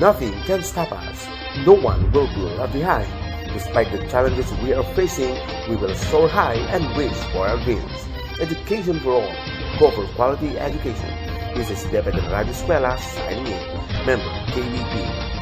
[0.00, 1.28] Nothing can stop us.
[1.66, 3.06] No one will be left behind.
[3.52, 5.36] Despite the challenges we are facing,
[5.68, 7.92] we will soar high and reach for our dreams.
[8.40, 9.32] Education for all.
[9.78, 11.12] Go for quality education.
[11.52, 13.62] This is DepEd Radio Eskwela signing in.
[14.08, 14.94] Member KBP.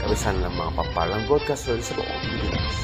[0.03, 2.77] Kabisan ng mga papalang broadcaster sa buong Pilipinas.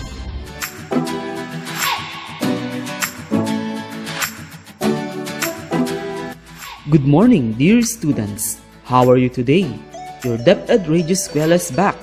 [6.87, 8.63] Good morning, dear students.
[8.87, 9.67] How are you today?
[10.25, 11.97] Your Radio Eskwela is back.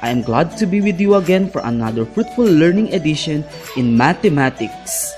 [0.00, 3.44] I am glad to be with you again for another fruitful learning edition
[3.76, 5.12] in mathematics.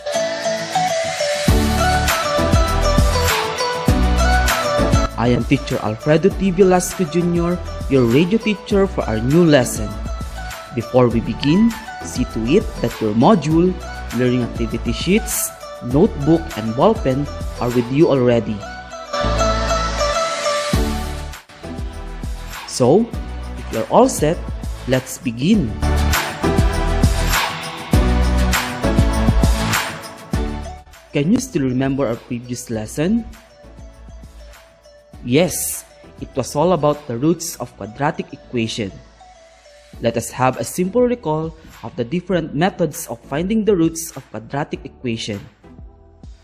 [5.14, 6.50] I am teacher Alfredo T.
[6.50, 7.54] Velasco Jr.,
[7.86, 9.86] your radio teacher for our new lesson.
[10.74, 11.70] Before we begin,
[12.02, 13.70] see to it that your module,
[14.18, 15.46] learning activity sheets,
[15.94, 17.22] notebook, and ballpen
[17.62, 18.58] are with you already.
[22.82, 24.34] So, if you're all set,
[24.90, 25.70] let's begin.
[31.14, 33.22] Can you still remember our previous lesson?
[35.22, 35.86] Yes,
[36.18, 38.90] it was all about the roots of quadratic equation.
[40.02, 41.54] Let us have a simple recall
[41.86, 45.38] of the different methods of finding the roots of quadratic equation.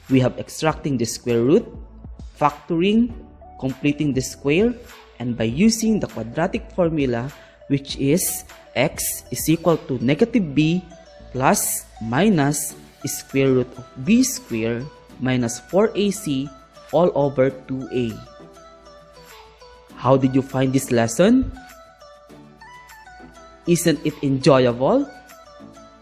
[0.06, 1.66] We have extracting the square root,
[2.38, 3.10] factoring,
[3.58, 4.72] completing the square,
[5.18, 7.30] and by using the quadratic formula
[7.68, 10.80] which is x is equal to negative b
[11.32, 14.82] plus minus square root of b square
[15.20, 16.48] minus 4ac
[16.92, 18.16] all over 2a.
[19.96, 21.50] How did you find this lesson?
[23.66, 25.04] Isn't it enjoyable?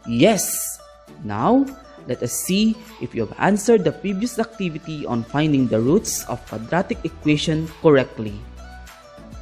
[0.06, 0.78] Yes!
[1.24, 1.66] Now,
[2.06, 6.38] let us see if you have answered the previous activity on finding the roots of
[6.46, 8.38] quadratic equation correctly.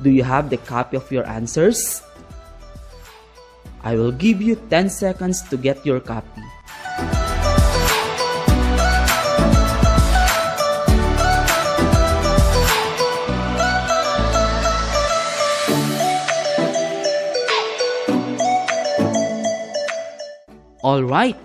[0.02, 2.02] Do you have the copy of your answers?
[3.84, 6.40] I will give you 10 seconds to get your copy.
[20.84, 21.36] Alright,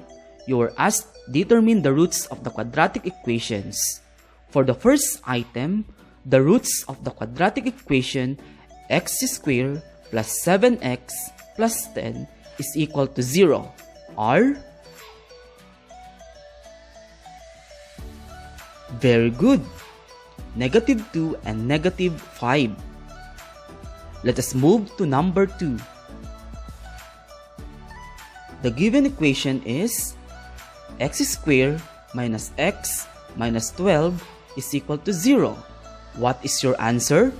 [0.47, 4.01] you were asked determine the roots of the quadratic equations.
[4.49, 5.85] For the first item,
[6.25, 8.37] the roots of the quadratic equation
[8.89, 11.13] x squared plus 7x
[11.55, 13.71] plus 10 is equal to 0
[14.17, 14.57] are
[18.97, 19.61] Very good.
[20.57, 22.73] Negative 2 and negative 5.
[24.25, 25.77] Let us move to number 2.
[28.65, 30.18] The given equation is
[30.99, 31.81] x squared
[32.13, 34.19] minus x minus 12
[34.57, 35.55] is equal to 0.
[36.15, 37.31] What is your answer?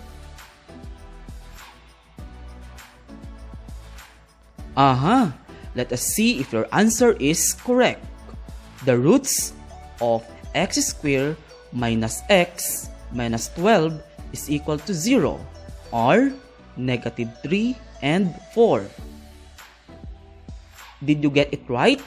[4.80, 4.80] Aha!
[4.80, 5.26] Uh -huh.
[5.76, 8.02] Let us see if your answer is correct.
[8.88, 9.54] The roots
[10.00, 10.24] of
[10.56, 11.36] x squared
[11.76, 14.00] minus x minus 12
[14.32, 15.38] is equal to 0
[15.92, 16.32] or
[16.80, 18.88] negative 3 and 4.
[21.04, 22.02] Did you get it right?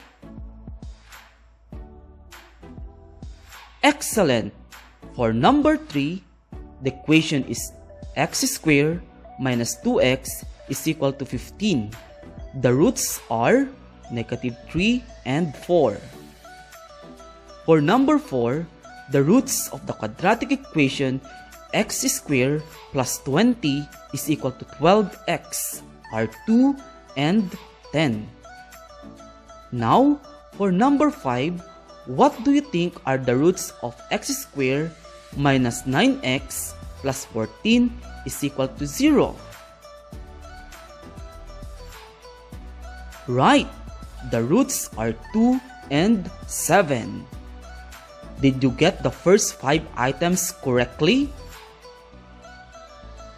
[3.93, 4.49] Excellent!
[5.13, 6.17] For number 3,
[6.81, 7.61] the equation is
[8.17, 9.05] x squared
[9.37, 11.93] minus 2x is equal to 15.
[12.65, 13.69] The roots are
[14.09, 14.97] negative 3
[15.29, 16.01] and 4.
[17.69, 18.65] For number 4,
[19.13, 21.21] the roots of the quadratic equation
[21.77, 22.65] x squared
[22.97, 26.73] plus 20 is equal to 12x are 2
[27.13, 27.45] and
[27.93, 28.25] 10.
[29.69, 30.17] Now,
[30.57, 31.72] for number 5,
[32.05, 34.91] what do you think are the roots of x squared
[35.37, 37.91] minus 9x plus 14
[38.25, 39.35] is equal to 0?
[43.27, 43.67] Right,
[44.31, 45.59] the roots are 2
[45.91, 47.25] and 7.
[48.41, 51.31] Did you get the first 5 items correctly?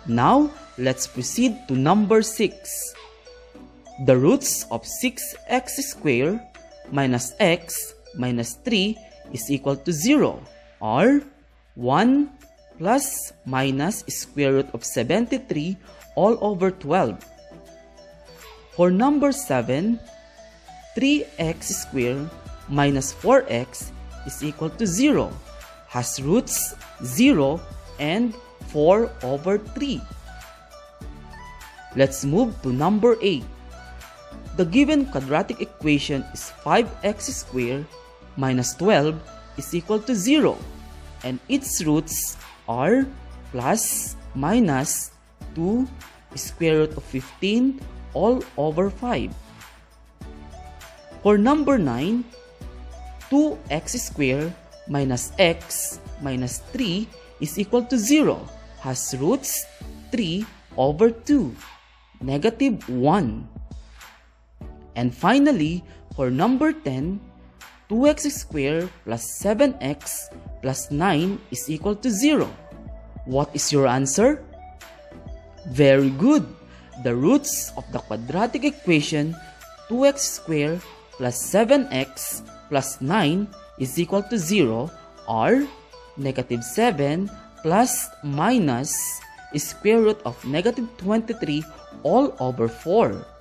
[0.08, 2.94] Now, let's proceed to number 6.
[4.06, 6.42] The roots of 6x squared
[6.92, 8.98] minus x minus 3
[9.34, 10.42] is equal to 0
[10.80, 11.22] or
[11.76, 12.30] 1
[12.78, 15.78] plus minus square root of 73
[16.16, 17.24] all over 12.
[18.76, 20.00] For number 7,
[20.96, 22.30] 3x squared
[22.68, 23.92] minus 4x
[24.26, 25.32] is equal to 0
[25.88, 27.60] has roots 0
[28.00, 28.36] and
[28.68, 30.02] 4 over 3.
[31.96, 33.44] Let's move to number 8.
[34.58, 37.88] The given quadratic equation is 5x squared
[38.38, 39.16] minus 12
[39.58, 40.58] is equal to 0
[41.24, 42.38] and its roots
[42.68, 43.06] are
[43.52, 45.12] plus, minus,
[45.56, 45.88] 2,
[46.36, 47.80] square root of 15
[48.14, 49.32] all over 5.
[51.24, 52.24] For number 9,
[53.32, 54.54] 2x squared
[54.88, 57.08] minus x minus 3
[57.42, 58.46] is equal to 0
[58.86, 59.66] has roots
[60.12, 60.46] 3
[60.78, 61.50] over 2,
[62.22, 63.48] negative 1.
[64.96, 65.84] And finally,
[66.16, 67.20] for number 10,
[67.90, 72.50] 2x squared plus 7x plus 9 is equal to 0.
[73.26, 74.42] What is your answer?
[75.70, 76.46] Very good!
[77.04, 79.36] The roots of the quadratic equation
[79.90, 80.82] 2x squared
[81.14, 83.48] plus 7x plus 9
[83.78, 84.90] is equal to 0
[85.28, 85.68] are
[86.18, 87.30] negative 7
[87.62, 88.94] plus minus
[89.56, 91.64] square root of negative 23
[92.04, 93.35] all over 4.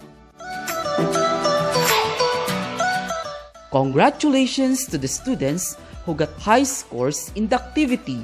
[3.74, 5.74] Congratulations to the students
[6.06, 8.22] who got high scores in the activity.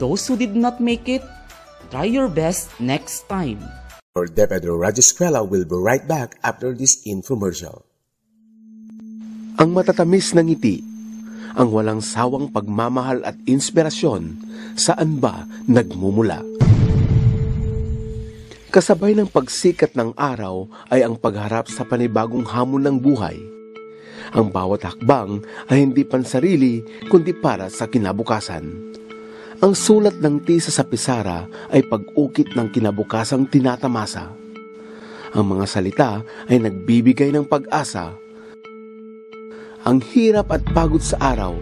[0.00, 1.20] Those who did not make it,
[1.92, 3.60] try your best next time.
[4.16, 5.04] Our Pedro Radyo
[5.44, 7.84] will be right back after this infomercial.
[9.60, 10.80] Ang matatamis ng ngiti,
[11.60, 14.40] ang walang sawang pagmamahal at inspirasyon,
[14.80, 16.40] saan ba nagmumula?
[18.72, 23.36] Kasabay ng pagsikat ng araw ay ang pagharap sa panibagong hamon ng buhay–
[24.34, 28.64] ang bawat hakbang ay hindi pansarili kundi para sa kinabukasan.
[29.56, 34.28] Ang sulat ng tisa sa pisara ay pag-ukit ng kinabukasang tinatamasa.
[35.32, 36.10] Ang mga salita
[36.48, 38.12] ay nagbibigay ng pag-asa.
[39.86, 41.56] Ang hirap at pagod sa araw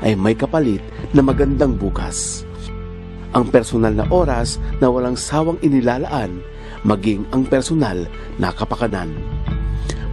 [0.00, 0.82] ay may kapalit
[1.14, 2.42] na magandang bukas.
[3.36, 6.40] Ang personal na oras na walang sawang inilalaan,
[6.88, 8.08] maging ang personal
[8.40, 9.12] na kapakanan.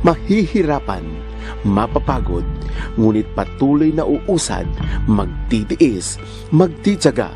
[0.04, 1.02] Mahihirapan,
[1.64, 2.46] mapapagod,
[2.96, 4.68] ngunit patuloy na uusad,
[5.10, 6.20] magtitiis,
[6.52, 7.32] magtityaga,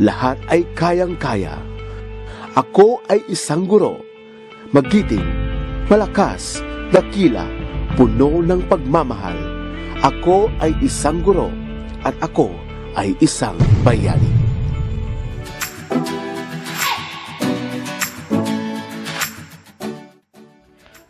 [0.00, 1.58] lahat ay kayang-kaya.
[2.58, 4.02] Ako ay isang guro,
[4.72, 5.24] magiting,
[5.86, 6.62] malakas,
[6.94, 7.46] dakila,
[7.94, 9.36] puno ng pagmamahal.
[10.02, 11.48] Ako ay isang guro
[12.02, 12.50] at ako
[12.98, 13.56] ay isang
[13.86, 14.28] bayani.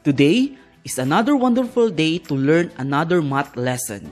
[0.02, 4.10] Today, is another wonderful day to learn another math lesson.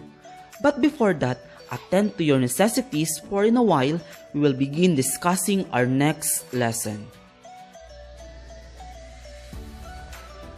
[0.62, 4.00] But before that, attend to your necessities for in a while,
[4.34, 7.06] we will begin discussing our next lesson.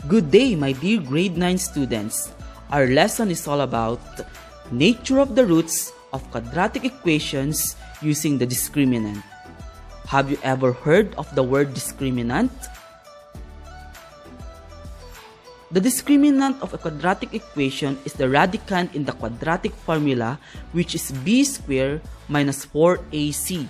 [0.08, 2.32] Good day, my dear grade 9 students.
[2.70, 4.00] Our lesson is all about
[4.72, 9.22] nature of the roots of quadratic equations using the discriminant.
[10.08, 12.50] Have you ever heard of the word discriminant?
[15.72, 20.36] The discriminant of a quadratic equation is the radicand in the quadratic formula
[20.76, 23.64] which is b squared minus 4ac.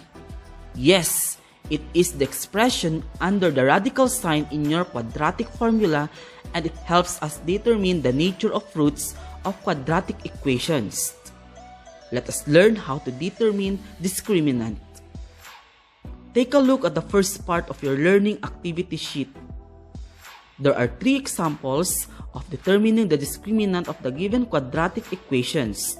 [0.75, 1.39] Yes,
[1.71, 6.11] it is the expression under the radical sign in your quadratic formula
[6.59, 9.15] and it helps us determine the nature of roots
[9.47, 11.15] of quadratic equations.
[12.11, 14.83] Let us learn how to determine discriminant.
[16.35, 19.31] Take a look at the first part of your learning activity sheet
[20.63, 25.99] there are three examples of determining the discriminant of the given quadratic equations.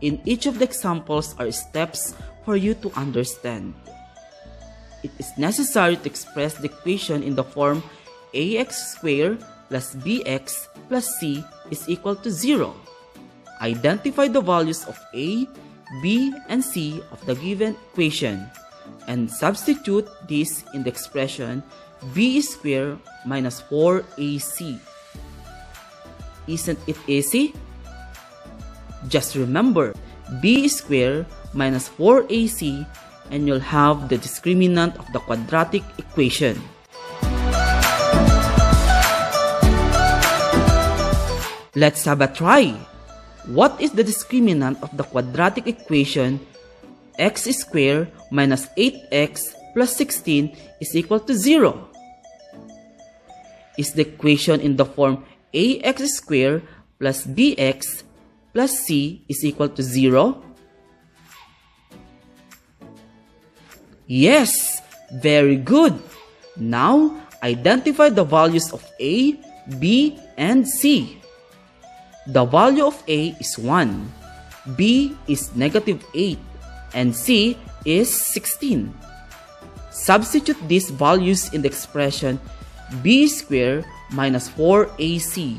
[0.00, 2.14] In each of the examples are steps
[2.44, 3.74] for you to understand.
[5.02, 7.82] It is necessary to express the equation in the form
[8.34, 12.76] ax squared plus bx plus c is equal to 0.
[13.60, 15.46] Identify the values of a,
[16.02, 18.46] b, and c of the given equation
[19.08, 21.62] and substitute this in the expression
[22.10, 24.82] b squared minus 4ac.
[26.50, 27.54] Isn't it easy?
[29.06, 29.94] Just remember,
[30.42, 32.82] b squared minus 4ac
[33.30, 36.58] and you'll have the discriminant of the quadratic equation.
[41.74, 42.74] Let's have a try.
[43.46, 46.38] What is the discriminant of the quadratic equation
[47.18, 51.91] x squared minus 8x plus 16 is equal to 0?
[53.78, 55.24] Is the equation in the form
[55.54, 56.62] ax squared
[56.98, 58.02] plus bx
[58.52, 60.42] plus c is equal to 0?
[64.06, 65.96] Yes, very good.
[66.56, 69.40] Now, identify the values of a,
[69.78, 71.18] b, and c.
[72.26, 74.12] The value of a is 1,
[74.76, 76.38] b is negative 8,
[76.94, 78.92] and c is 16.
[79.90, 82.38] Substitute these values in the expression
[83.00, 85.56] b squared minus 4ac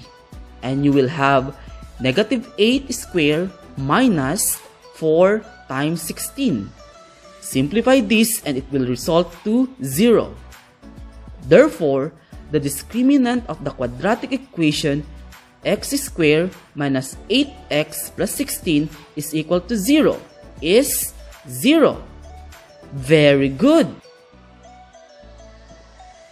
[0.61, 1.57] and you will have
[1.99, 4.61] negative 8 squared minus
[4.95, 6.69] 4 times 16.
[7.41, 10.33] Simplify this and it will result to 0.
[11.47, 12.13] Therefore,
[12.51, 15.03] the discriminant of the quadratic equation
[15.65, 20.19] x squared minus 8x plus 16 is equal to 0
[20.61, 21.13] is
[21.47, 22.03] 0.
[22.93, 23.89] Very good.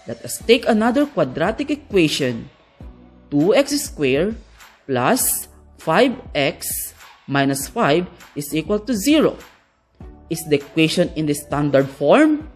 [0.08, 2.50] Let us take another quadratic equation.
[3.30, 4.36] 2x squared
[4.88, 6.94] plus 5x
[7.28, 9.38] minus 5 is equal to 0.
[10.30, 12.50] Is the equation in the standard form?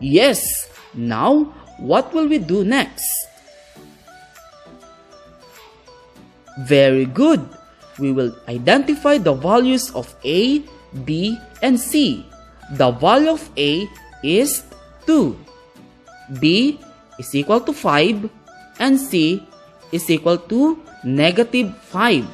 [0.00, 0.70] Yes.
[0.94, 3.04] Now, what will we do next?
[6.64, 7.44] Very good.
[7.98, 10.64] We will identify the values of A,
[11.04, 12.24] B, and C.
[12.72, 13.88] The value of A
[14.26, 14.64] is
[15.06, 15.38] 2.
[16.40, 16.80] B
[17.18, 18.28] is equal to 5
[18.80, 19.46] and C
[19.92, 22.26] is equal to negative 5.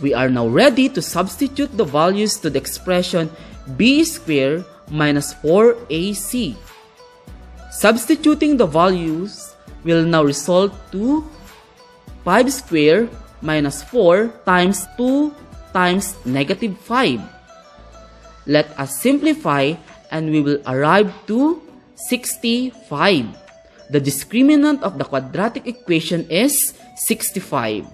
[0.00, 3.30] We are now ready to substitute the values to the expression
[3.76, 6.56] b squared minus 4ac.
[7.70, 9.54] Substituting the values
[9.84, 11.24] will now result to
[12.24, 13.10] 5 squared
[13.42, 15.34] minus 4 times 2
[15.72, 17.20] times negative 5.
[18.46, 19.74] Let us simplify
[20.10, 21.62] and we will arrive to
[22.08, 23.26] 65.
[23.90, 27.86] The discriminant of the quadratic equation is 65.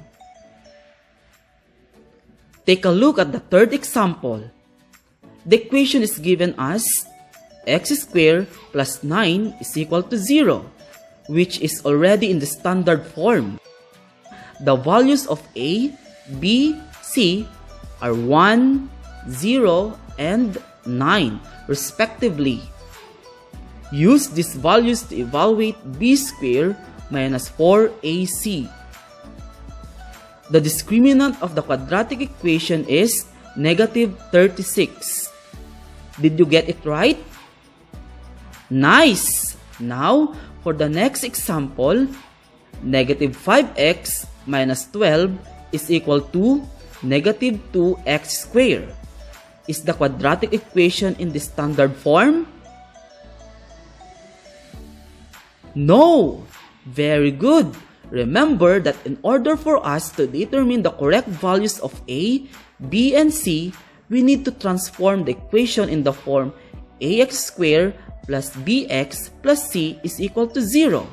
[2.67, 4.43] Take a look at the third example.
[5.47, 6.85] The equation is given as
[7.67, 10.65] x squared plus 9 is equal to 0,
[11.29, 13.61] which is already in the standard form.
[14.61, 15.93] The values of a,
[16.41, 17.47] b, c
[18.01, 18.91] are 1,
[19.29, 22.63] 0, and 9 respectively.
[23.93, 26.77] Use these values to evaluate b squared
[27.11, 28.69] minus 4ac.
[30.51, 33.27] The discriminant of the quadratic equation is
[33.57, 35.33] negative 36.
[36.21, 37.19] Did you get it right?
[38.69, 39.57] Nice!
[39.81, 42.07] Now, for the next example,
[42.83, 45.33] negative 5x minus 12
[45.73, 46.63] is equal to
[47.03, 48.93] negative 2x squared.
[49.67, 52.47] Is the quadratic equation in the standard form?
[55.75, 56.45] No!
[56.87, 57.73] Very good!
[58.11, 62.45] Remember that in order for us to determine the correct values of A,
[62.89, 63.73] B, and C,
[64.11, 66.53] we need to transform the equation in the form
[67.03, 67.95] ax squared
[68.27, 71.07] plus bx plus c is equal to 0.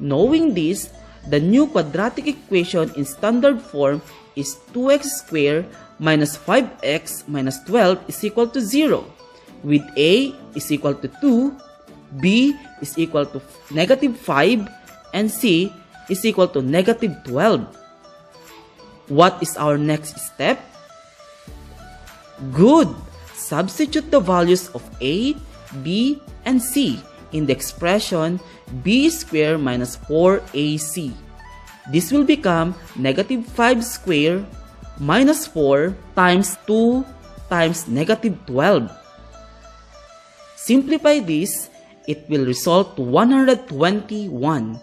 [0.00, 0.90] Knowing this,
[1.28, 4.00] the new quadratic equation in standard form
[4.36, 5.66] is 2x squared
[5.98, 9.04] minus 5x minus 12 is equal to 0,
[9.62, 11.54] with a is equal to 2,
[12.20, 14.68] b is equal to negative 5,
[15.12, 15.72] and c
[16.08, 17.66] is equal to negative 12.
[19.08, 20.60] What is our next step?
[22.52, 22.88] Good!
[23.34, 25.34] Substitute the values of a,
[25.82, 27.00] b, and c
[27.32, 28.40] in the expression
[28.82, 31.12] b squared minus 4ac.
[31.90, 34.44] This will become negative 5 squared
[34.98, 37.04] minus 4 times 2
[37.48, 38.90] times negative 12.
[40.56, 41.70] Simplify this,
[42.06, 44.80] it will result to 121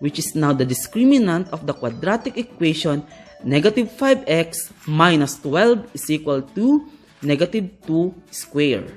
[0.00, 3.04] which is now the discriminant of the quadratic equation
[3.44, 6.88] negative 5x minus 12 is equal to
[7.22, 8.96] negative 2 squared.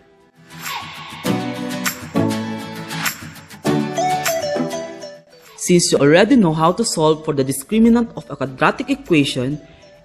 [5.57, 9.61] Since you already know how to solve for the discriminant of a quadratic equation,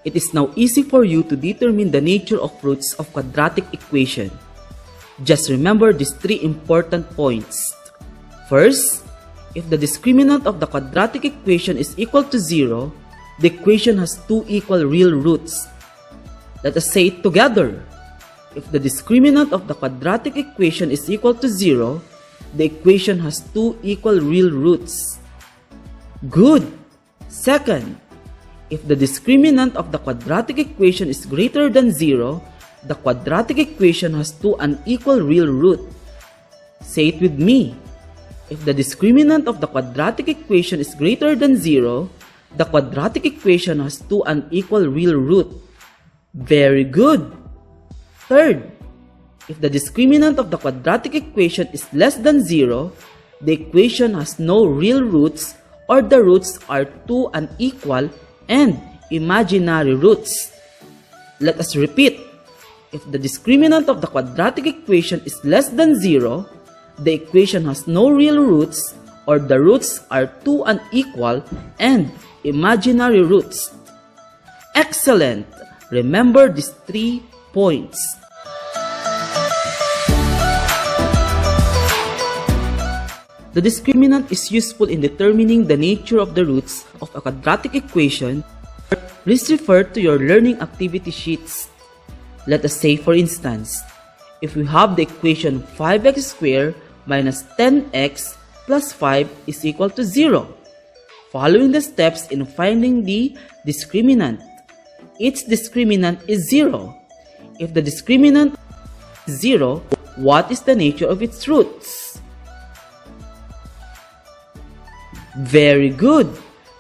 [0.09, 4.33] it is now easy for you to determine the nature of roots of quadratic equation.
[5.21, 7.77] Just remember these three important points.
[8.49, 9.05] First,
[9.53, 12.88] if the discriminant of the quadratic equation is equal to 0,
[13.37, 15.69] the equation has two equal real roots.
[16.65, 17.85] Let us say it together.
[18.57, 22.00] If the discriminant of the quadratic equation is equal to 0,
[22.57, 25.21] the equation has two equal real roots.
[26.33, 26.65] Good!
[27.29, 28.00] Second,
[28.70, 32.42] if the discriminant of the quadratic equation is greater than 0,
[32.84, 35.80] the quadratic equation has two unequal real root.
[36.82, 37.75] Say it with me.
[38.50, 42.10] If the discriminant of the quadratic equation is greater than 0,
[42.56, 45.48] the quadratic equation has two unequal real root.
[46.34, 47.32] Very good!
[48.28, 48.70] Third,
[49.48, 52.92] if the discriminant of the quadratic equation is less than 0,
[53.40, 55.56] the equation has no real roots
[55.88, 58.10] or the roots are two unequal
[58.49, 60.52] and imaginary roots.
[61.40, 62.21] Let us repeat.
[62.93, 66.49] If the discriminant of the quadratic equation is less than 0,
[66.99, 68.95] the equation has no real roots
[69.26, 71.45] or the roots are two unequal
[71.78, 72.11] and
[72.45, 73.76] imaginary roots.
[74.75, 75.47] Excellent!
[75.90, 78.00] Remember these three points.
[83.55, 88.45] The discriminant is useful in determining the nature of the roots of a quadratic equation.
[89.25, 91.71] Please refer to your learning activity sheets.
[92.47, 93.81] Let us say for instance,
[94.43, 96.75] if we have the equation 5x squared
[97.07, 98.37] minus 10x
[98.67, 100.47] plus 5 is equal to 0.
[101.33, 103.37] Following the steps in finding the
[103.67, 104.45] discriminant,
[105.19, 106.95] its discriminant is 0.
[107.59, 108.57] If the discriminant
[109.26, 109.78] is 0,
[110.17, 112.17] what is the nature of its roots?
[115.38, 116.26] Very good!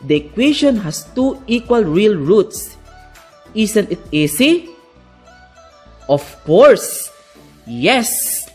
[0.02, 2.76] The equation has two equal real roots.
[3.54, 4.70] Isn't it easy?
[6.08, 7.10] Of course!
[7.66, 8.50] Yes!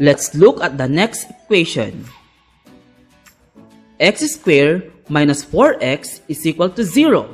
[0.00, 2.08] Let's look at the next equation.
[4.00, 7.28] x squared minus 4x is equal to 0.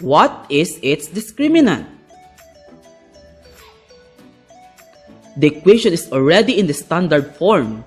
[0.00, 1.84] What is its discriminant?
[5.36, 7.84] The equation is already in the standard form.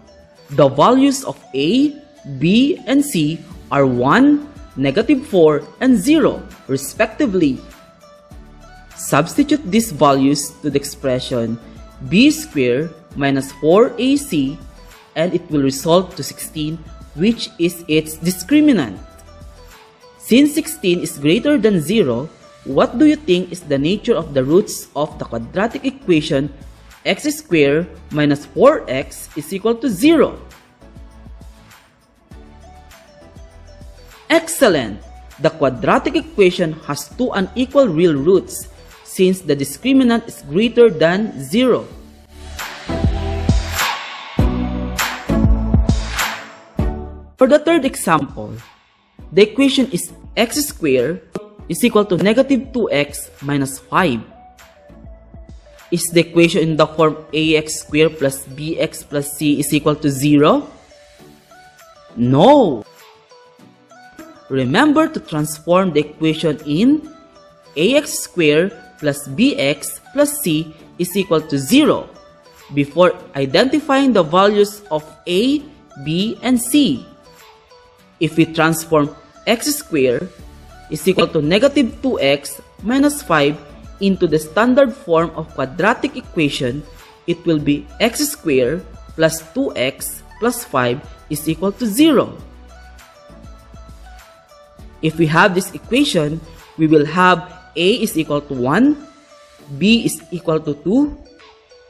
[0.52, 1.94] The values of a,
[2.40, 3.40] b, and c
[3.72, 4.48] are 1,
[4.78, 7.60] negative 4, and 0, respectively.
[8.96, 11.60] Substitute these values to the expression
[12.10, 14.58] b squared minus 4ac
[15.16, 16.78] and it will result to 16
[17.16, 19.00] which is its discriminant.
[20.20, 22.28] Since 16 is greater than 0,
[22.66, 26.52] what do you think is the nature of the roots of the quadratic equation
[27.06, 30.42] x squared minus 4x is equal to 0?
[34.28, 34.98] Excellent!
[35.40, 38.68] The quadratic equation has two unequal real roots
[39.04, 41.86] since the discriminant is greater than 0.
[47.38, 48.58] For the third example,
[49.32, 51.22] the equation is x squared
[51.70, 54.35] is equal to negative 2x minus 5.
[55.92, 60.10] Is the equation in the form ax squared plus bx plus c is equal to
[60.10, 60.68] 0?
[62.16, 62.84] No!
[64.50, 67.10] Remember to transform the equation in
[67.78, 72.10] ax squared plus bx plus c is equal to 0
[72.74, 75.62] before identifying the values of a,
[76.04, 77.06] b, and c.
[78.20, 80.30] If we transform x squared
[80.90, 86.84] is equal to negative 2x minus 5 into the standard form of quadratic equation,
[87.28, 92.38] it will be x squared plus 2x plus 5 is equal to 0.
[95.02, 96.42] If we have this equation,
[96.78, 98.96] we will have a is equal to 1,
[99.78, 101.18] b is equal to 2,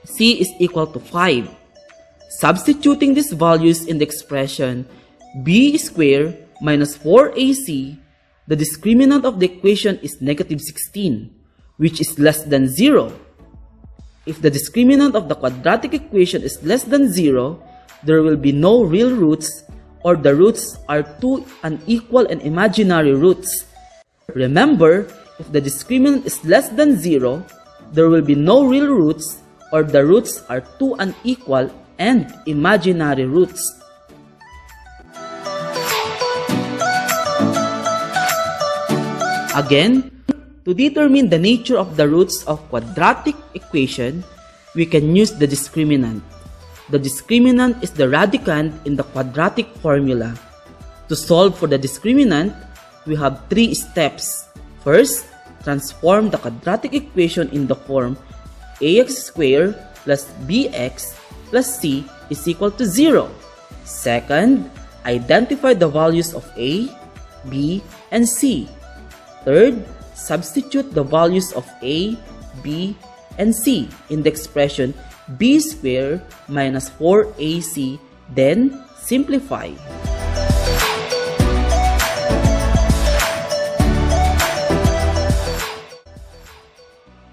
[0.06, 1.50] c is equal to 5.
[2.30, 4.88] Substituting these values in the expression,
[5.44, 7.98] b squared minus 4ac,
[8.48, 11.35] the discriminant of the equation is negative 16,
[11.78, 13.12] which is less than 0.
[14.26, 17.62] If the discriminant of the quadratic equation is less than 0,
[18.04, 19.64] there will be no real roots
[20.04, 23.66] or the roots are two unequal and imaginary roots.
[24.34, 25.08] Remember,
[25.40, 27.46] if the discriminant is less than 0,
[27.92, 33.62] there will be no real roots or the roots are two unequal and imaginary roots.
[39.56, 40.12] Again,
[40.66, 44.26] to determine the nature of the roots of quadratic equation,
[44.74, 46.22] we can use the discriminant.
[46.90, 50.34] The discriminant is the radicand in the quadratic formula.
[51.10, 52.58] To solve for the discriminant,
[53.06, 54.50] we have three steps.
[54.84, 55.30] First,
[55.64, 58.18] transform the quadratic equation in the form
[58.82, 59.74] ax squared
[60.04, 61.18] plus bx
[61.50, 63.30] plus c is equal to 0.
[63.86, 64.70] Second,
[65.06, 66.90] identify the values of a,
[67.50, 68.68] b, and c.
[69.46, 72.18] Third, substitute the values of a,
[72.64, 72.96] b,
[73.38, 74.94] and c in the expression
[75.38, 78.00] b squared minus 4ac,
[78.34, 79.74] then simplify.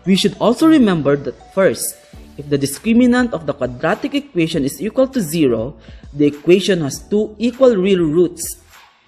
[0.04, 1.94] We should also remember that first,
[2.36, 5.76] if the discriminant of the quadratic equation is equal to 0,
[6.12, 8.42] the equation has two equal real roots.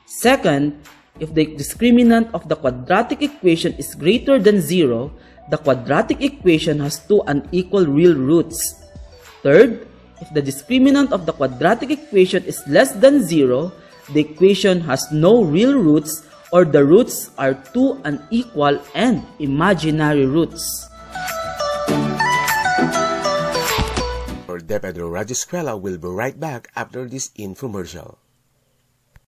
[0.07, 0.79] Second,
[1.20, 5.12] if the discriminant of the quadratic equation is greater than 0,
[5.50, 8.83] the quadratic equation has two unequal real roots.
[9.42, 9.87] Third,
[10.20, 13.70] if the discriminant of the quadratic equation is less than 0,
[14.11, 20.88] the equation has no real roots or the roots are two unequal and imaginary roots.
[24.46, 28.24] Or Pedro Rajasquela will be right back after this infomercial.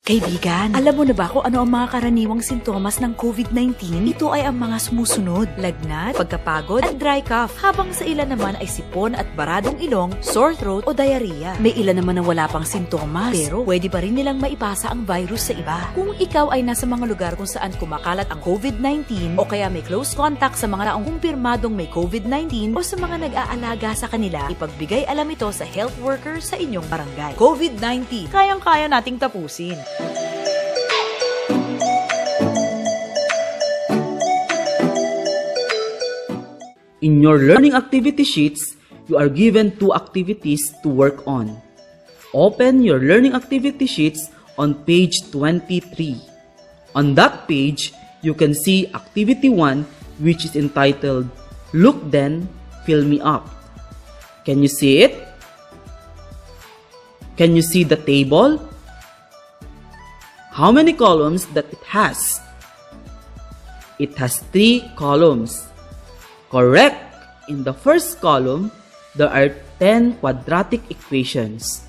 [0.02, 4.02] Kaibigan, alam mo na ba kung ano ang mga karaniwang sintomas ng COVID-19?
[4.10, 7.54] Ito ay ang mga sumusunod, lagnat, pagkapagod, at dry cough.
[7.62, 11.54] Habang sa ilan naman ay sipon at baradong ilong, sore throat o diarrhea.
[11.62, 15.46] May ilan naman na wala pang sintomas, pero pwede pa rin nilang maipasa ang virus
[15.46, 15.78] sa iba.
[15.94, 20.18] Kung ikaw ay nasa mga lugar kung saan kumakalat ang COVID-19 o kaya may close
[20.18, 25.30] contact sa mga naong kumpirmadong may COVID-19 o sa mga nag-aalaga sa kanila, ipagbigay alam
[25.30, 27.38] ito sa health worker sa inyong barangay.
[27.38, 29.78] COVID-19, kayang-kaya nating tapusin.
[37.02, 38.76] In your learning activity sheets,
[39.10, 41.58] you are given two activities to work on.
[42.30, 46.14] Open your learning activity sheets on page 23.
[46.94, 49.82] On that page, you can see activity 1
[50.22, 51.26] which is entitled
[51.74, 52.46] Look Then,
[52.86, 53.50] Fill Me Up.
[54.46, 55.26] Can you see it?
[57.36, 58.62] Can you see the table?
[60.52, 62.36] How many columns that it has?
[63.98, 65.64] It has three columns.
[66.52, 67.00] Correct!
[67.48, 68.70] In the first column,
[69.16, 71.88] there are 10 quadratic equations.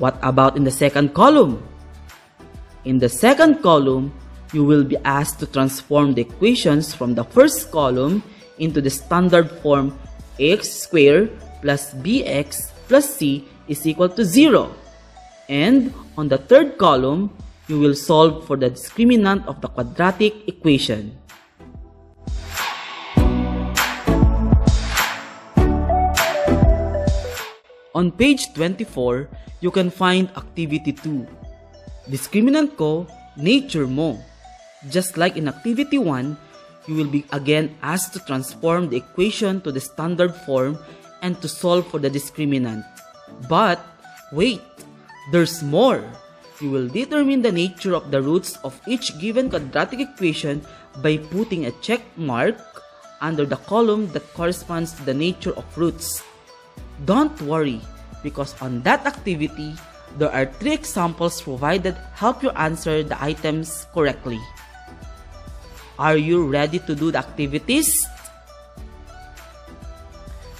[0.00, 1.60] What about in the second column?
[2.88, 4.16] In the second column,
[4.56, 8.22] you will be asked to transform the equations from the first column
[8.56, 9.92] into the standard form
[10.40, 11.28] x squared
[11.60, 14.72] plus bx plus c is equal to 0.
[15.50, 17.28] And on the third column,
[17.70, 21.14] you will solve for the discriminant of the quadratic equation.
[27.94, 29.30] On page 24,
[29.62, 31.26] you can find activity 2.
[32.10, 33.06] Discriminant ko,
[33.38, 34.18] nature mo.
[34.90, 36.34] Just like in activity 1,
[36.88, 40.78] you will be again asked to transform the equation to the standard form
[41.22, 42.82] and to solve for the discriminant.
[43.46, 43.78] But,
[44.32, 44.62] wait,
[45.30, 46.02] there's more.
[46.60, 50.60] You will determine the nature of the roots of each given quadratic equation
[51.00, 52.60] by putting a check mark
[53.20, 56.22] under the column that corresponds to the nature of roots.
[57.04, 57.80] Don't worry,
[58.22, 59.72] because on that activity,
[60.18, 64.40] there are three examples provided help you answer the items correctly.
[65.98, 67.88] Are you ready to do the activities?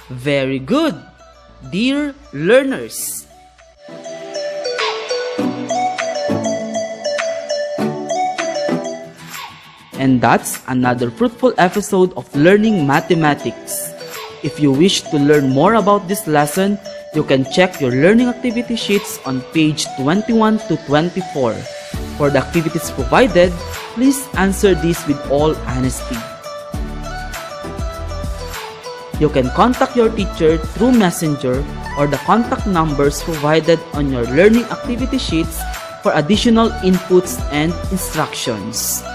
[0.09, 0.97] Very good!
[1.69, 3.27] Dear learners,
[10.01, 13.93] And that's another fruitful episode of Learning Mathematics.
[14.41, 16.81] If you wish to learn more about this lesson,
[17.13, 21.53] you can check your learning activity sheets on page 21 to 24.
[22.17, 23.53] For the activities provided,
[23.93, 26.17] please answer these with all honesty.
[29.21, 31.61] You can contact your teacher through Messenger
[31.93, 35.61] or the contact numbers provided on your learning activity sheets
[36.01, 39.05] for additional inputs and instructions.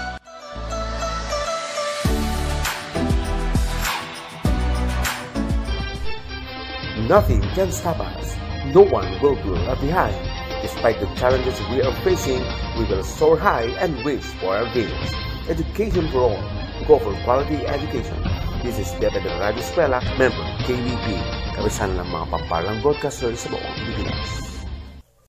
[7.07, 8.35] Nothing can stop us.
[8.75, 10.13] No one will be left behind.
[10.61, 12.43] Despite the challenges we are facing,
[12.77, 15.15] we will soar high and reach for our dreams.
[15.47, 16.43] Education for all.
[16.85, 18.19] Go for quality education.
[18.61, 21.15] This is David Radio Escuela, member KBP,
[21.55, 24.46] kabisan ng mga pampalang broadcaster sa buong Pilipinas.